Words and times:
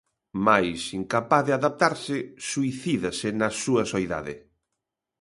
Mais, 0.47 0.79
incapaz 1.01 1.43
de 1.47 1.53
adaptarse, 1.59 2.17
suicídase 2.49 3.27
na 3.39 3.49
súa 3.61 3.83
soidade. 3.91 4.33